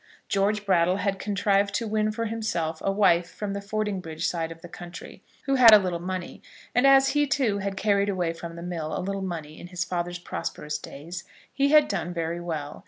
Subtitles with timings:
[0.27, 4.63] George Brattle had contrived to win for himself a wife from the Fordingbridge side of
[4.63, 6.41] the country, who had had a little money;
[6.73, 9.83] and as he, too, had carried away from the mill a little money in his
[9.83, 12.79] father's prosperous days, he had done very well.